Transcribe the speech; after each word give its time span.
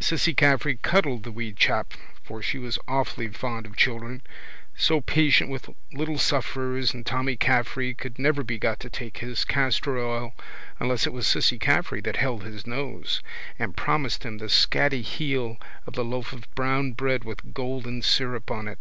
Cissy 0.00 0.34
Caffrey 0.34 0.76
cuddled 0.78 1.22
the 1.22 1.30
wee 1.30 1.52
chap 1.52 1.94
for 2.24 2.42
she 2.42 2.58
was 2.58 2.80
awfully 2.88 3.28
fond 3.28 3.64
of 3.64 3.76
children, 3.76 4.22
so 4.76 5.00
patient 5.00 5.48
with 5.48 5.70
little 5.92 6.18
sufferers 6.18 6.92
and 6.92 7.06
Tommy 7.06 7.36
Caffrey 7.36 7.94
could 7.94 8.18
never 8.18 8.42
be 8.42 8.58
got 8.58 8.80
to 8.80 8.90
take 8.90 9.18
his 9.18 9.44
castor 9.44 9.96
oil 9.98 10.34
unless 10.80 11.06
it 11.06 11.12
was 11.12 11.28
Cissy 11.28 11.60
Caffrey 11.60 12.00
that 12.00 12.16
held 12.16 12.42
his 12.42 12.66
nose 12.66 13.22
and 13.56 13.76
promised 13.76 14.24
him 14.24 14.38
the 14.38 14.48
scatty 14.48 15.02
heel 15.02 15.58
of 15.86 15.92
the 15.92 16.04
loaf 16.04 16.32
or 16.32 16.40
brown 16.56 16.90
bread 16.90 17.22
with 17.22 17.54
golden 17.54 18.02
syrup 18.02 18.50
on. 18.50 18.68